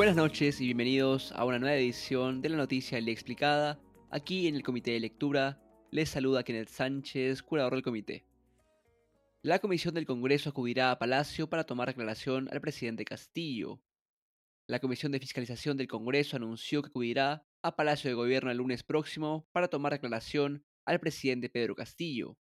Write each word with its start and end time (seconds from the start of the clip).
Buenas 0.00 0.16
noches 0.16 0.62
y 0.62 0.64
bienvenidos 0.64 1.30
a 1.32 1.44
una 1.44 1.58
nueva 1.58 1.76
edición 1.76 2.40
de 2.40 2.48
la 2.48 2.56
noticia 2.56 2.98
Le 3.02 3.12
Explicada. 3.12 3.78
Aquí 4.10 4.48
en 4.48 4.54
el 4.54 4.62
Comité 4.62 4.92
de 4.92 5.00
Lectura 5.00 5.62
les 5.90 6.08
saluda 6.08 6.42
Kenneth 6.42 6.70
Sánchez, 6.70 7.42
curador 7.42 7.74
del 7.74 7.82
comité. 7.82 8.24
La 9.42 9.58
Comisión 9.58 9.92
del 9.92 10.06
Congreso 10.06 10.48
acudirá 10.48 10.90
a 10.90 10.98
Palacio 10.98 11.50
para 11.50 11.64
tomar 11.64 11.90
aclaración 11.90 12.48
al 12.50 12.62
presidente 12.62 13.04
Castillo. 13.04 13.82
La 14.66 14.78
Comisión 14.78 15.12
de 15.12 15.20
Fiscalización 15.20 15.76
del 15.76 15.86
Congreso 15.86 16.34
anunció 16.34 16.80
que 16.80 16.88
acudirá 16.88 17.46
a 17.60 17.76
Palacio 17.76 18.08
de 18.08 18.14
Gobierno 18.14 18.50
el 18.50 18.56
lunes 18.56 18.82
próximo 18.82 19.50
para 19.52 19.68
tomar 19.68 19.92
aclaración 19.92 20.64
al 20.86 20.98
presidente 20.98 21.50
Pedro 21.50 21.74
Castillo. 21.74 22.38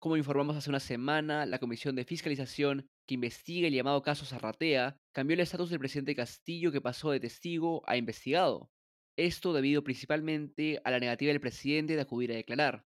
Como 0.00 0.16
informamos 0.16 0.56
hace 0.56 0.70
una 0.70 0.80
semana, 0.80 1.44
la 1.44 1.58
Comisión 1.58 1.94
de 1.94 2.06
Fiscalización 2.06 2.88
que 3.06 3.12
investiga 3.12 3.68
el 3.68 3.74
llamado 3.74 4.00
caso 4.00 4.24
Zarratea 4.24 4.96
cambió 5.12 5.34
el 5.34 5.40
estatus 5.40 5.68
del 5.68 5.78
presidente 5.78 6.14
Castillo 6.14 6.72
que 6.72 6.80
pasó 6.80 7.10
de 7.10 7.20
testigo 7.20 7.82
a 7.86 7.98
investigado. 7.98 8.70
Esto 9.18 9.52
debido 9.52 9.84
principalmente 9.84 10.80
a 10.84 10.90
la 10.90 11.00
negativa 11.00 11.32
del 11.32 11.42
presidente 11.42 11.96
de 11.96 12.00
acudir 12.00 12.32
a 12.32 12.36
declarar. 12.36 12.86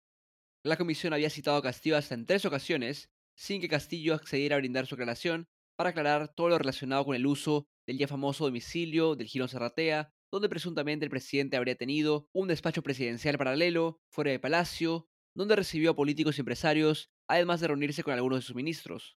La 0.64 0.78
comisión 0.78 1.12
había 1.12 1.28
citado 1.28 1.58
a 1.58 1.62
Castillo 1.62 1.98
hasta 1.98 2.14
en 2.14 2.24
tres 2.24 2.46
ocasiones, 2.46 3.10
sin 3.36 3.60
que 3.60 3.68
Castillo 3.68 4.14
accediera 4.14 4.56
a 4.56 4.60
brindar 4.60 4.86
su 4.86 4.94
aclaración 4.94 5.44
para 5.76 5.90
aclarar 5.90 6.32
todo 6.32 6.48
lo 6.48 6.56
relacionado 6.56 7.04
con 7.04 7.14
el 7.14 7.26
uso 7.26 7.66
del 7.86 7.98
ya 7.98 8.08
famoso 8.08 8.46
domicilio 8.46 9.16
del 9.16 9.26
Girón 9.26 9.50
Zarratea, 9.50 10.08
donde 10.32 10.48
presuntamente 10.48 11.04
el 11.04 11.10
presidente 11.10 11.58
habría 11.58 11.74
tenido 11.74 12.30
un 12.32 12.48
despacho 12.48 12.82
presidencial 12.82 13.36
paralelo 13.36 14.00
fuera 14.10 14.30
de 14.30 14.38
Palacio, 14.38 15.10
donde 15.34 15.56
recibió 15.56 15.90
a 15.92 15.96
políticos 15.96 16.36
y 16.36 16.40
empresarios, 16.40 17.10
además 17.28 17.60
de 17.60 17.68
reunirse 17.68 18.02
con 18.02 18.14
algunos 18.14 18.38
de 18.38 18.42
sus 18.42 18.56
ministros. 18.56 19.16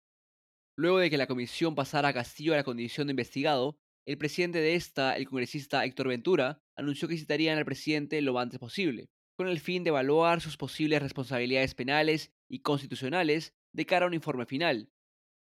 Luego 0.77 0.99
de 0.99 1.09
que 1.09 1.17
la 1.17 1.27
comisión 1.27 1.76
pasara 1.76 2.09
a 2.09 2.13
Castillo 2.13 2.54
a 2.54 2.58
la 2.58 2.63
condición 2.63 3.08
de 3.08 3.12
investigado, 3.12 3.77
el 4.05 4.18
presidente 4.18 4.60
de 4.60 4.76
esta, 4.76 5.15
el 5.15 5.27
congresista 5.27 5.85
Héctor 5.85 6.10
Ventura, 6.10 6.62
anunció 6.76 7.07
que 7.07 7.18
citarían 7.18 7.57
al 7.57 7.65
presidente 7.65 8.21
lo 8.21 8.37
antes 8.37 8.60
posible, 8.60 9.10
con 9.37 9.48
el 9.48 9.60
fin 9.60 9.84
de 9.84 9.90
evaluar 9.90 10.41
sus 10.41 10.57
posibles 10.57 11.02
responsabilidades 11.02 11.74
penales 11.76 12.32
y 12.49 12.59
constitucionales 12.62 13.54
de 13.74 13.85
cara 13.85 14.05
a 14.05 14.07
un 14.07 14.13
informe 14.13 14.46
final. 14.46 14.91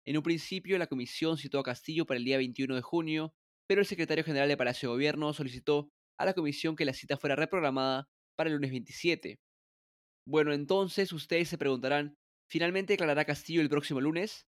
En 0.06 0.18
un 0.18 0.24
principio, 0.24 0.78
la 0.78 0.88
comisión 0.88 1.38
citó 1.38 1.60
a 1.60 1.64
Castillo 1.64 2.06
para 2.06 2.18
el 2.18 2.26
día 2.26 2.38
21 2.38 2.76
de 2.76 2.82
junio, 2.82 3.34
pero 3.68 3.82
el 3.82 3.88
secretario 3.88 4.24
general 4.24 4.48
de 4.48 4.58
Palacio 4.58 4.90
de 4.90 4.96
Gobierno 4.96 5.34
solicitó 5.34 5.92
a 6.18 6.26
la 6.26 6.34
comisión 6.34 6.76
que 6.76 6.86
la 6.86 6.94
cita 6.94 7.18
fuera 7.18 7.36
reprogramada 7.36 8.08
para 8.36 8.50
el 8.50 8.56
lunes 8.56 8.72
27. 8.72 9.40
Bueno, 10.30 10.52
entonces 10.52 11.14
ustedes 11.14 11.48
se 11.48 11.58
preguntarán, 11.58 12.18
¿finalmente 12.50 12.92
declarará 12.92 13.24
Castillo 13.24 13.62
el 13.62 13.70
próximo 13.70 14.02
lunes? 14.02 14.46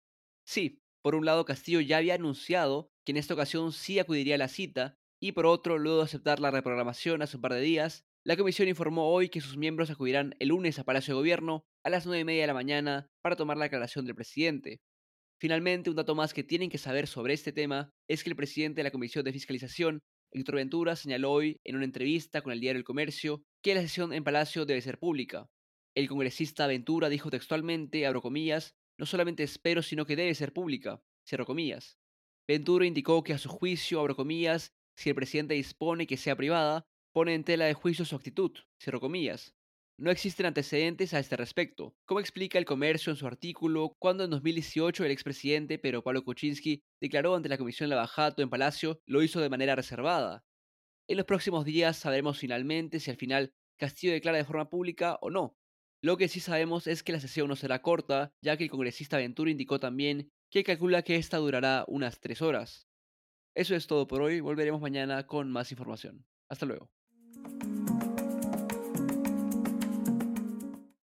Sí, 0.46 0.80
por 1.02 1.14
un 1.14 1.26
lado 1.26 1.44
Castillo 1.44 1.82
ya 1.82 1.98
había 1.98 2.14
anunciado 2.14 2.88
que 3.04 3.12
en 3.12 3.18
esta 3.18 3.34
ocasión 3.34 3.72
sí 3.72 3.98
acudiría 3.98 4.36
a 4.36 4.38
la 4.38 4.48
cita, 4.48 4.94
y 5.20 5.32
por 5.32 5.44
otro, 5.44 5.76
luego 5.76 5.98
de 5.98 6.04
aceptar 6.04 6.40
la 6.40 6.50
reprogramación 6.50 7.20
hace 7.20 7.36
un 7.36 7.42
par 7.42 7.52
de 7.52 7.60
días, 7.60 8.06
la 8.24 8.38
comisión 8.38 8.68
informó 8.68 9.12
hoy 9.12 9.28
que 9.28 9.42
sus 9.42 9.58
miembros 9.58 9.90
acudirán 9.90 10.34
el 10.38 10.48
lunes 10.48 10.78
a 10.78 10.84
Palacio 10.84 11.12
de 11.12 11.18
Gobierno 11.18 11.66
a 11.84 11.90
las 11.90 12.06
nueve 12.06 12.22
y 12.22 12.24
media 12.24 12.44
de 12.44 12.46
la 12.46 12.54
mañana 12.54 13.08
para 13.22 13.36
tomar 13.36 13.58
la 13.58 13.66
declaración 13.66 14.06
del 14.06 14.14
presidente. 14.14 14.78
Finalmente, 15.38 15.90
un 15.90 15.96
dato 15.96 16.14
más 16.14 16.32
que 16.32 16.42
tienen 16.42 16.70
que 16.70 16.78
saber 16.78 17.06
sobre 17.06 17.34
este 17.34 17.52
tema 17.52 17.90
es 18.08 18.24
que 18.24 18.30
el 18.30 18.36
presidente 18.36 18.78
de 18.78 18.84
la 18.84 18.92
Comisión 18.92 19.26
de 19.26 19.32
Fiscalización, 19.34 20.00
Héctor 20.32 20.54
Ventura, 20.54 20.96
señaló 20.96 21.32
hoy 21.32 21.60
en 21.64 21.76
una 21.76 21.84
entrevista 21.84 22.40
con 22.40 22.54
el 22.54 22.60
diario 22.60 22.78
El 22.78 22.84
Comercio 22.84 23.42
que 23.62 23.74
la 23.74 23.82
sesión 23.82 24.14
en 24.14 24.24
Palacio 24.24 24.64
debe 24.64 24.80
ser 24.80 24.98
pública. 24.98 25.50
El 25.96 26.08
congresista 26.08 26.66
Ventura 26.66 27.08
dijo 27.08 27.30
textualmente, 27.30 28.04
abro 28.04 28.20
comillas, 28.20 28.76
no 28.98 29.06
solamente 29.06 29.42
espero, 29.42 29.80
sino 29.80 30.04
que 30.04 30.14
debe 30.14 30.34
ser 30.34 30.52
pública, 30.52 31.02
cierro 31.26 31.46
comillas. 31.46 31.98
Ventura 32.46 32.84
indicó 32.84 33.24
que 33.24 33.32
a 33.32 33.38
su 33.38 33.48
juicio, 33.48 34.00
abro 34.00 34.14
si 34.94 35.08
el 35.08 35.14
presidente 35.14 35.54
dispone 35.54 36.06
que 36.06 36.18
sea 36.18 36.36
privada, 36.36 36.86
pone 37.14 37.32
en 37.32 37.44
tela 37.44 37.64
de 37.64 37.72
juicio 37.72 38.04
su 38.04 38.14
actitud, 38.14 38.52
cierro 38.78 39.00
comillas. 39.00 39.54
No 39.98 40.10
existen 40.10 40.44
antecedentes 40.44 41.14
a 41.14 41.18
este 41.18 41.34
respecto, 41.34 41.96
como 42.04 42.20
explica 42.20 42.58
el 42.58 42.66
comercio 42.66 43.10
en 43.10 43.16
su 43.16 43.26
artículo, 43.26 43.96
cuando 43.98 44.24
en 44.24 44.30
2018 44.30 45.02
el 45.02 45.10
expresidente 45.10 45.78
Pedro 45.78 46.02
Pablo 46.02 46.24
Kuczynski 46.24 46.82
declaró 47.00 47.34
ante 47.34 47.48
la 47.48 47.56
Comisión 47.56 47.88
Lavajato 47.88 48.42
en 48.42 48.50
Palacio, 48.50 49.00
lo 49.06 49.22
hizo 49.22 49.40
de 49.40 49.48
manera 49.48 49.74
reservada. 49.74 50.44
En 51.08 51.16
los 51.16 51.24
próximos 51.24 51.64
días 51.64 51.96
sabremos 51.96 52.38
finalmente 52.38 53.00
si 53.00 53.10
al 53.10 53.16
final 53.16 53.54
Castillo 53.78 54.12
declara 54.12 54.36
de 54.36 54.44
forma 54.44 54.68
pública 54.68 55.18
o 55.22 55.30
no, 55.30 55.56
lo 56.02 56.16
que 56.16 56.28
sí 56.28 56.40
sabemos 56.40 56.86
es 56.86 57.02
que 57.02 57.12
la 57.12 57.20
sesión 57.20 57.48
no 57.48 57.56
será 57.56 57.82
corta, 57.82 58.32
ya 58.40 58.56
que 58.56 58.64
el 58.64 58.70
congresista 58.70 59.16
Ventura 59.16 59.50
indicó 59.50 59.80
también 59.80 60.30
que 60.50 60.64
calcula 60.64 61.02
que 61.02 61.16
esta 61.16 61.38
durará 61.38 61.84
unas 61.88 62.20
tres 62.20 62.42
horas. 62.42 62.88
Eso 63.54 63.74
es 63.74 63.86
todo 63.86 64.06
por 64.06 64.22
hoy, 64.22 64.40
volveremos 64.40 64.80
mañana 64.80 65.26
con 65.26 65.50
más 65.50 65.72
información. 65.72 66.24
Hasta 66.48 66.66
luego. 66.66 66.90